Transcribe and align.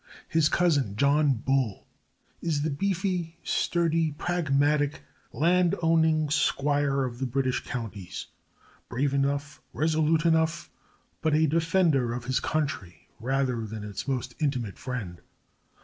His 0.27 0.49
cousin, 0.49 0.95
John 0.95 1.35
Bull, 1.35 1.85
is 2.41 2.63
the 2.63 2.71
beefy, 2.71 3.37
sturdy, 3.43 4.09
pragmatic, 4.13 5.03
land 5.31 5.75
owning 5.83 6.31
squire 6.31 7.03
of 7.03 7.19
the 7.19 7.27
British 7.27 7.63
counties, 7.63 8.25
brave 8.89 9.13
enough, 9.13 9.61
resolute 9.73 10.25
enough, 10.25 10.71
but 11.21 11.35
a 11.35 11.45
defender 11.45 12.13
of 12.15 12.25
his 12.25 12.39
country, 12.39 13.09
rather 13.19 13.63
than 13.67 13.83
its 13.83 14.07
most 14.07 14.33
intimate 14.39 14.79
friend. 14.79 15.21